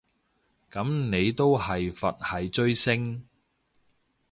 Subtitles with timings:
[0.71, 3.27] 噉你都係佛系追星